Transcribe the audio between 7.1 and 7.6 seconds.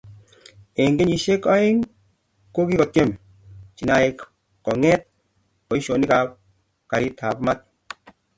ab maat